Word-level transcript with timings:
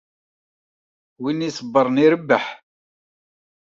Win 1.21 1.39
i 1.41 1.47
iṣebbren 1.49 2.03
irebbeḥ. 2.05 2.45